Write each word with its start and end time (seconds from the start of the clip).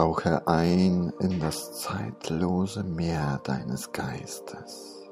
Tauche 0.00 0.48
ein 0.48 1.12
in 1.18 1.40
das 1.40 1.74
zeitlose 1.74 2.82
Meer 2.82 3.38
deines 3.44 3.92
Geistes, 3.92 5.06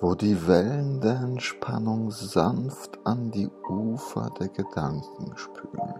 wo 0.00 0.14
die 0.14 0.46
Wellen 0.46 1.00
der 1.00 1.14
Entspannung 1.14 2.10
sanft 2.10 2.98
an 3.04 3.30
die 3.30 3.48
Ufer 3.66 4.28
der 4.38 4.48
Gedanken 4.48 5.34
spülen. 5.34 5.94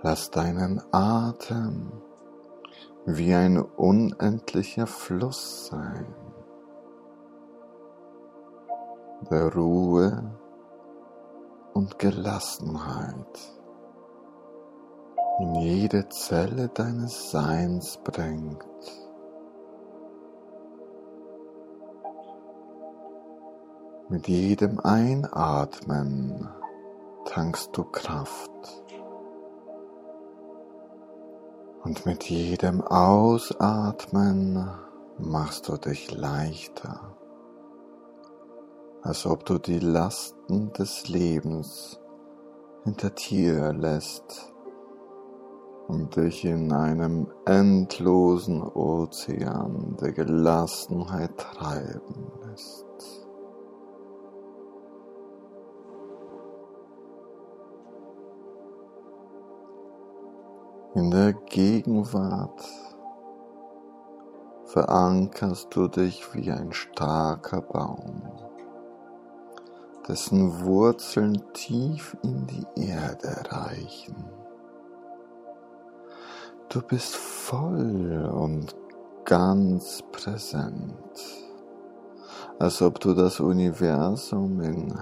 Lass 0.00 0.30
deinen 0.30 0.80
Atem 0.92 1.92
wie 3.04 3.34
ein 3.34 3.60
unendlicher 3.60 4.86
Fluss 4.86 5.66
sein, 5.66 6.06
der 9.30 9.52
Ruhe 9.52 10.39
und 11.74 11.98
Gelassenheit 11.98 13.38
in 15.40 15.54
jede 15.54 16.08
Zelle 16.08 16.68
deines 16.68 17.30
Seins 17.30 17.98
bringt. 18.04 18.64
Mit 24.08 24.28
jedem 24.28 24.80
Einatmen 24.80 26.48
tankst 27.24 27.76
du 27.76 27.84
Kraft 27.84 28.50
und 31.84 32.04
mit 32.06 32.24
jedem 32.24 32.82
Ausatmen 32.82 34.68
machst 35.18 35.68
du 35.68 35.76
dich 35.76 36.10
leichter 36.10 37.09
als 39.02 39.26
ob 39.26 39.46
du 39.46 39.58
die 39.58 39.78
Lasten 39.78 40.72
des 40.72 41.08
Lebens 41.08 41.98
hinter 42.84 43.10
dir 43.10 43.72
lässt 43.72 44.52
und 45.88 46.16
dich 46.16 46.44
in 46.44 46.72
einem 46.72 47.26
endlosen 47.46 48.62
Ozean 48.62 49.96
der 50.00 50.12
Gelassenheit 50.12 51.36
treiben 51.38 52.30
lässt. 52.46 52.86
In 60.94 61.10
der 61.10 61.32
Gegenwart 61.32 62.68
verankerst 64.64 65.74
du 65.74 65.88
dich 65.88 66.34
wie 66.34 66.50
ein 66.50 66.72
starker 66.72 67.62
Baum 67.62 68.49
dessen 70.10 70.64
Wurzeln 70.64 71.40
tief 71.52 72.16
in 72.24 72.44
die 72.48 72.66
Erde 72.88 73.44
reichen. 73.48 74.16
Du 76.68 76.82
bist 76.82 77.14
voll 77.14 78.28
und 78.34 78.74
ganz 79.24 80.02
präsent, 80.10 81.14
als 82.58 82.82
ob 82.82 82.98
du 82.98 83.14
das 83.14 83.38
Universum 83.38 84.60
in 84.62 84.98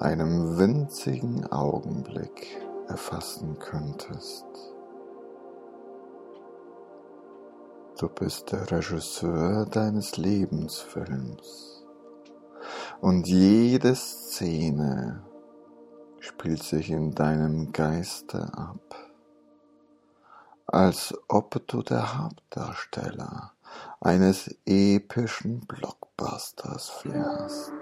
einem 0.00 0.58
winzigen 0.58 1.46
Augenblick 1.52 2.60
erfassen 2.88 3.60
könntest. 3.60 4.44
Du 7.96 8.08
bist 8.08 8.50
der 8.50 8.68
Regisseur 8.72 9.66
deines 9.66 10.16
Lebensfilms 10.16 11.77
und 13.00 13.26
jede 13.26 13.94
Szene 13.94 15.22
spielt 16.20 16.62
sich 16.62 16.90
in 16.90 17.14
deinem 17.14 17.72
Geiste 17.72 18.50
ab, 18.54 18.94
als 20.66 21.14
ob 21.28 21.66
du 21.66 21.82
der 21.82 22.18
Hauptdarsteller 22.18 23.52
eines 24.00 24.54
epischen 24.66 25.60
Blockbusters 25.60 27.04
wärst. 27.04 27.72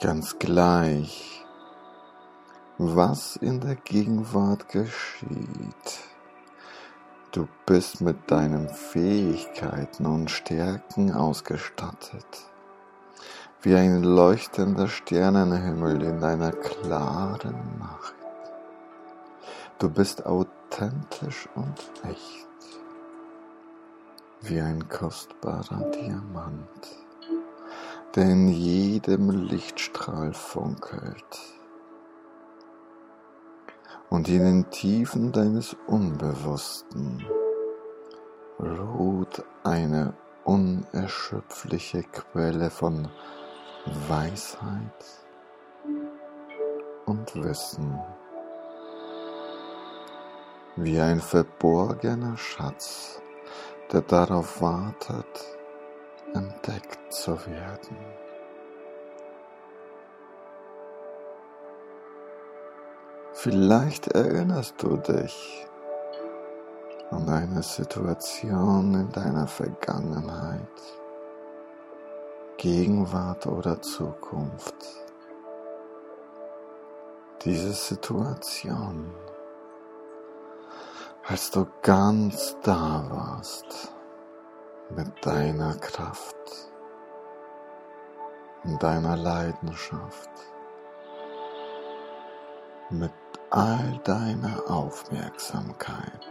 Ganz 0.00 0.38
gleich, 0.38 1.39
was 2.82 3.36
in 3.36 3.60
der 3.60 3.74
Gegenwart 3.74 4.70
geschieht. 4.70 6.00
Du 7.30 7.46
bist 7.66 8.00
mit 8.00 8.30
deinen 8.30 8.70
Fähigkeiten 8.70 10.06
und 10.06 10.30
Stärken 10.30 11.12
ausgestattet, 11.12 12.24
wie 13.60 13.74
ein 13.74 14.02
leuchtender 14.02 14.88
Sternenhimmel 14.88 16.02
in 16.02 16.24
einer 16.24 16.52
klaren 16.52 17.78
Nacht. 17.78 18.14
Du 19.78 19.90
bist 19.90 20.24
authentisch 20.24 21.50
und 21.54 21.76
echt, 22.08 22.80
wie 24.40 24.58
ein 24.58 24.88
kostbarer 24.88 25.90
Diamant, 25.90 26.96
der 28.14 28.24
in 28.24 28.48
jedem 28.48 29.28
Lichtstrahl 29.28 30.32
funkelt 30.32 31.59
und 34.10 34.28
in 34.28 34.44
den 34.44 34.70
Tiefen 34.70 35.32
deines 35.32 35.76
Unbewussten 35.86 37.24
ruht 38.58 39.44
eine 39.62 40.14
unerschöpfliche 40.44 42.02
Quelle 42.02 42.70
von 42.70 43.08
Weisheit 44.08 45.04
und 47.06 47.34
Wissen, 47.36 47.98
wie 50.76 51.00
ein 51.00 51.20
verborgener 51.20 52.36
Schatz, 52.36 53.22
der 53.92 54.02
darauf 54.02 54.60
wartet, 54.60 55.58
entdeckt 56.34 57.12
zu 57.12 57.32
werden. 57.46 57.96
Vielleicht 63.32 64.08
erinnerst 64.08 64.82
du 64.82 64.96
dich 64.96 65.66
an 67.10 67.28
eine 67.28 67.62
Situation 67.62 68.94
in 68.94 69.12
deiner 69.12 69.46
Vergangenheit, 69.46 70.66
Gegenwart 72.56 73.46
oder 73.46 73.80
Zukunft. 73.80 74.74
Diese 77.44 77.72
Situation, 77.72 79.14
als 81.26 81.50
du 81.52 81.66
ganz 81.82 82.56
da 82.62 83.04
warst 83.08 83.92
mit 84.90 85.24
deiner 85.24 85.76
Kraft 85.76 86.36
und 88.64 88.82
deiner 88.82 89.16
Leidenschaft, 89.16 90.30
mit 92.90 93.12
all 93.50 94.00
deine 94.04 94.62
Aufmerksamkeit. 94.68 96.26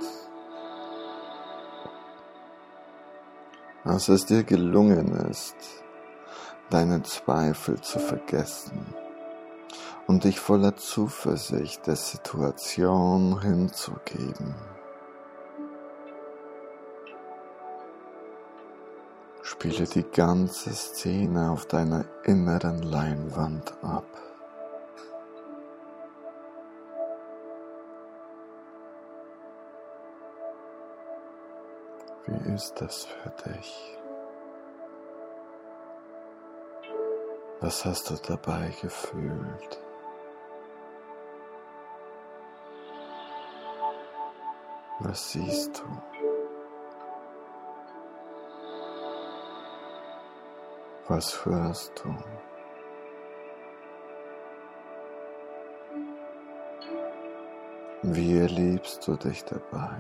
Als 3.83 4.09
es 4.09 4.25
dir 4.25 4.43
gelungen 4.43 5.15
ist, 5.29 5.55
deine 6.69 7.01
Zweifel 7.03 7.79
zu 7.81 7.99
vergessen 7.99 8.93
und 10.07 10.23
dich 10.25 10.39
voller 10.39 10.75
Zuversicht 10.75 11.87
der 11.87 11.95
Situation 11.95 13.41
hinzugeben. 13.41 14.55
Spiele 19.41 19.85
die 19.85 20.03
ganze 20.03 20.73
Szene 20.73 21.51
auf 21.51 21.65
deiner 21.65 22.05
inneren 22.23 22.83
Leinwand 22.83 23.73
ab. 23.81 24.05
Wie 32.25 32.53
ist 32.53 32.79
das 32.79 33.05
für 33.05 33.29
dich? 33.49 33.97
Was 37.61 37.83
hast 37.83 38.09
du 38.09 38.15
dabei 38.15 38.73
gefühlt? 38.81 39.81
Was 44.99 45.31
siehst 45.31 45.79
du? 45.79 45.83
Was 51.07 51.45
hörst 51.45 52.03
du? 52.03 52.15
Wie 58.03 58.37
erlebst 58.37 59.07
du 59.07 59.15
dich 59.15 59.43
dabei? 59.43 59.99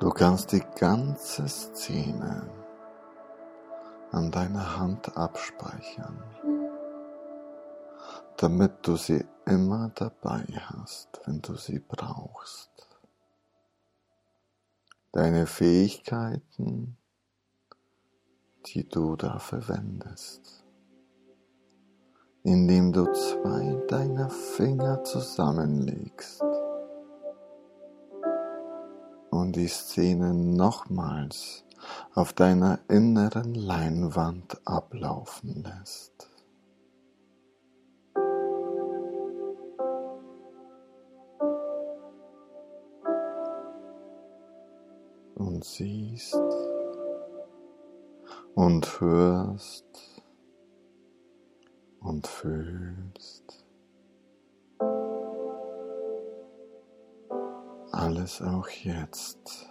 Du 0.00 0.10
kannst 0.10 0.50
die 0.50 0.62
ganze 0.76 1.48
Szene 1.48 2.50
an 4.10 4.30
deiner 4.32 4.76
Hand 4.76 5.16
abspeichern, 5.16 6.20
damit 8.36 8.72
du 8.82 8.96
sie 8.96 9.24
immer 9.46 9.92
dabei 9.94 10.44
hast, 10.66 11.20
wenn 11.24 11.40
du 11.42 11.54
sie 11.54 11.78
brauchst. 11.78 12.70
Deine 15.12 15.46
Fähigkeiten, 15.46 16.96
die 18.66 18.88
du 18.88 19.14
da 19.14 19.38
verwendest, 19.38 20.64
indem 22.42 22.92
du 22.92 23.12
zwei 23.12 23.80
deiner 23.86 24.28
Finger 24.28 25.04
zusammenlegst 25.04 26.42
und 29.34 29.56
die 29.56 29.68
Szene 29.68 30.32
nochmals 30.32 31.64
auf 32.14 32.32
deiner 32.32 32.78
inneren 32.88 33.54
Leinwand 33.54 34.58
ablaufen 34.64 35.64
lässt. 35.64 36.30
Und 45.34 45.64
siehst 45.64 46.38
und 48.54 49.00
hörst 49.00 50.22
und 52.00 52.26
fühlst. 52.26 53.43
Alles 57.96 58.42
auch 58.42 58.68
jetzt. 58.68 59.68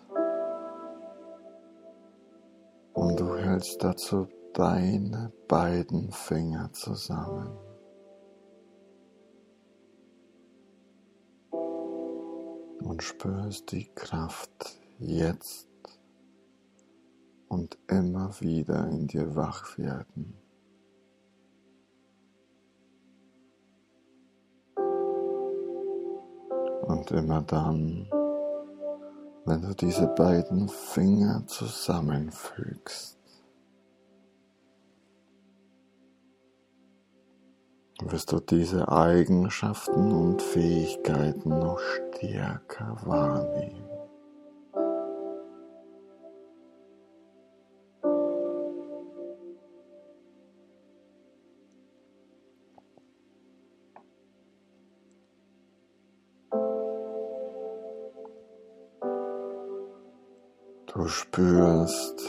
Und 2.94 3.20
du 3.20 3.36
hältst 3.36 3.84
dazu 3.84 4.30
deine 4.54 5.34
beiden 5.50 6.10
Finger 6.10 6.72
zusammen. 6.72 7.50
Und 12.80 13.04
spürst 13.04 13.74
die 13.74 13.90
Kraft 13.94 14.80
jetzt 15.00 15.68
und 17.50 17.78
immer 17.90 18.40
wieder 18.40 18.88
in 18.88 19.08
dir 19.08 19.36
wach 19.36 19.78
werden. 19.78 20.43
Und 26.88 27.12
immer 27.12 27.42
dann, 27.42 28.08
wenn 29.46 29.62
du 29.62 29.74
diese 29.74 30.08
beiden 30.08 30.68
Finger 30.68 31.44
zusammenfügst, 31.48 33.18
wirst 38.02 38.32
du 38.32 38.40
diese 38.42 38.88
Eigenschaften 38.90 40.12
und 40.12 40.42
Fähigkeiten 40.42 41.50
noch 41.50 41.80
stärker 41.80 42.98
wahrnehmen. 43.06 43.93
Du 60.94 61.08
spürst, 61.08 62.22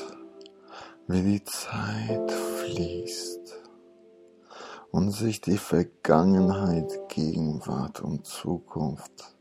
wie 1.07 1.21
die 1.21 1.45
Zeit 1.45 2.33
fließt 2.33 3.63
und 4.91 5.11
sich 5.11 5.43
die 5.43 5.59
Vergangenheit, 5.59 7.11
Gegenwart 7.11 8.01
und 8.01 8.25
Zukunft 8.25 9.37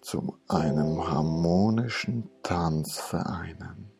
zu 0.00 0.38
einem 0.46 1.04
harmonischen 1.10 2.30
Tanz 2.44 3.00
vereinen. 3.00 3.90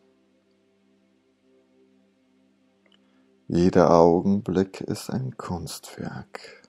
Jeder 3.48 3.92
Augenblick 3.92 4.82
ist 4.82 5.10
ein 5.10 5.36
Kunstwerk, 5.36 6.62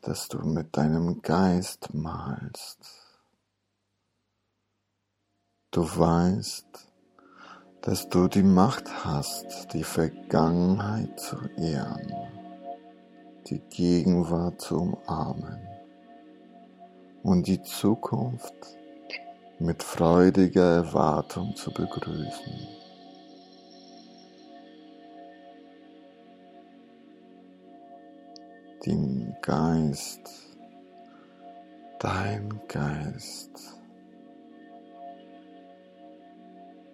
das 0.00 0.26
du 0.26 0.38
mit 0.38 0.76
deinem 0.76 1.22
Geist 1.22 1.94
malst. 1.94 3.08
Du 5.70 5.82
weißt, 5.82 6.87
dass 7.82 8.08
du 8.08 8.28
die 8.28 8.42
Macht 8.42 9.04
hast, 9.04 9.72
die 9.72 9.84
Vergangenheit 9.84 11.18
zu 11.18 11.36
ehren, 11.56 12.12
die 13.46 13.60
Gegenwart 13.70 14.60
zu 14.60 14.76
umarmen 14.76 15.60
und 17.22 17.46
die 17.46 17.62
Zukunft 17.62 18.54
mit 19.58 19.82
freudiger 19.82 20.76
Erwartung 20.76 21.54
zu 21.56 21.72
begrüßen. 21.72 22.68
Den 28.86 29.36
Geist, 29.42 30.20
dein 31.98 32.60
Geist, 32.68 33.77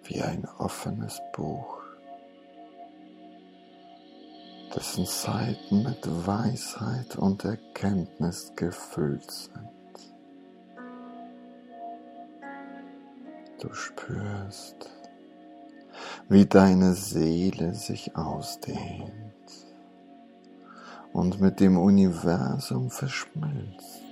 wie 0.07 0.21
ein 0.21 0.47
offenes 0.57 1.21
Buch, 1.33 1.79
dessen 4.75 5.05
Seiten 5.05 5.83
mit 5.83 6.27
Weisheit 6.27 7.15
und 7.15 7.43
Erkenntnis 7.45 8.51
gefüllt 8.55 9.29
sind. 9.31 9.69
Du 13.61 13.73
spürst, 13.73 14.89
wie 16.29 16.45
deine 16.45 16.93
Seele 16.93 17.73
sich 17.73 18.15
ausdehnt 18.15 19.13
und 21.13 21.39
mit 21.39 21.59
dem 21.59 21.77
Universum 21.77 22.91
verschmilzt 22.91 24.04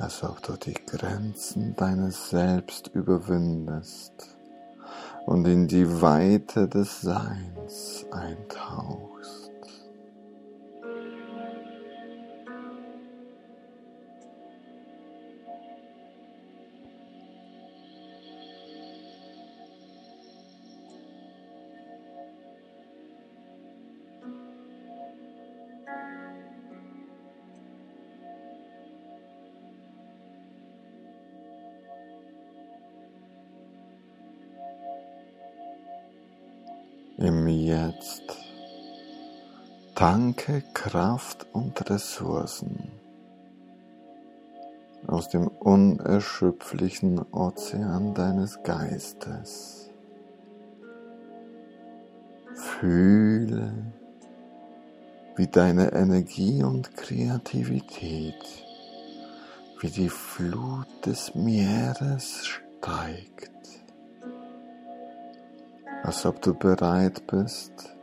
als 0.00 0.22
ob 0.22 0.42
du 0.42 0.56
die 0.56 0.74
Grenzen 0.74 1.76
deines 1.76 2.30
Selbst 2.30 2.88
überwindest 2.94 4.12
und 5.26 5.46
in 5.46 5.68
die 5.68 6.00
Weite 6.00 6.68
des 6.68 7.02
Seins 7.02 8.06
eintauchst. 8.10 9.39
Im 37.20 37.46
Jetzt. 37.46 38.22
Tanke 39.94 40.62
Kraft 40.72 41.46
und 41.52 41.90
Ressourcen 41.90 42.90
aus 45.06 45.28
dem 45.28 45.48
unerschöpflichen 45.48 47.20
Ozean 47.32 48.14
deines 48.14 48.62
Geistes. 48.62 49.90
Fühle, 52.54 53.72
wie 55.36 55.46
deine 55.46 55.92
Energie 55.92 56.62
und 56.62 56.96
Kreativität 56.96 58.34
wie 59.80 59.90
die 59.90 60.10
Flut 60.10 60.86
des 61.06 61.34
Meeres 61.34 62.46
steigt 62.46 63.50
als 66.02 66.24
ob 66.26 66.40
du 66.42 66.54
bereit 66.54 67.26
bist, 67.26 67.94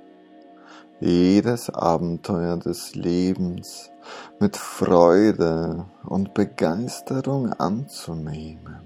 jedes 0.99 1.69
Abenteuer 1.69 2.57
des 2.57 2.95
Lebens 2.95 3.91
mit 4.39 4.57
Freude 4.57 5.85
und 6.03 6.33
Begeisterung 6.33 7.53
anzunehmen. 7.53 8.81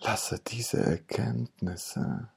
Lasse 0.00 0.38
diese 0.46 0.78
Erkenntnisse 0.78 2.28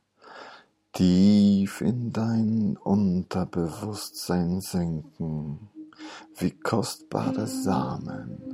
tief 0.94 1.82
in 1.82 2.12
dein 2.12 2.78
Unterbewusstsein 2.78 4.60
sinken, 4.60 5.70
wie 6.36 6.52
kostbare 6.52 7.46
Samen, 7.48 8.49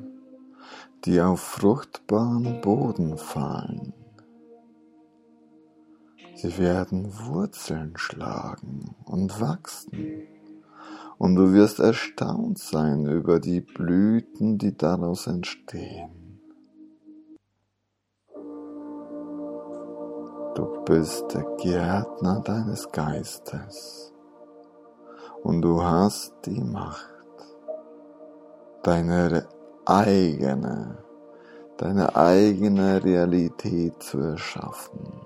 die 1.03 1.21
auf 1.21 1.41
fruchtbaren 1.41 2.61
Boden 2.61 3.17
fallen. 3.17 3.93
Sie 6.35 6.57
werden 6.57 7.11
Wurzeln 7.25 7.93
schlagen 7.95 8.95
und 9.05 9.39
wachsen, 9.39 10.27
und 11.17 11.35
du 11.35 11.53
wirst 11.53 11.79
erstaunt 11.79 12.59
sein 12.59 13.05
über 13.05 13.39
die 13.39 13.61
Blüten, 13.61 14.57
die 14.57 14.77
daraus 14.77 15.27
entstehen. 15.27 16.09
Du 20.55 20.83
bist 20.85 21.33
der 21.33 21.43
Gärtner 21.57 22.41
deines 22.41 22.91
Geistes 22.91 24.13
und 25.43 25.61
du 25.61 25.83
hast 25.83 26.33
die 26.45 26.61
Macht, 26.61 27.09
deine 28.83 29.47
eigene, 29.85 30.97
deine 31.77 32.15
eigene 32.15 33.03
Realität 33.03 34.01
zu 34.01 34.19
erschaffen. 34.19 35.25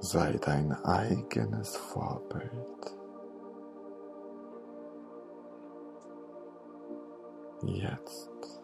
Sei 0.00 0.38
dein 0.44 0.72
eigenes 0.84 1.76
Vorbild. 1.76 2.50
Jetzt. 7.62 8.63